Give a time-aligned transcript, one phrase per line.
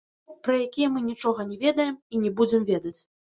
[0.29, 2.97] Тыя, пра якія мы нічога не ведаем і не будзем ведаць.